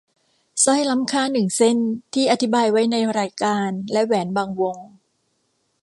[0.63, 1.77] สร้อยล้ำค่าหนึ่งเส้น
[2.13, 4.77] ที่อธิบายไว้ในรายการและแหวนบางวง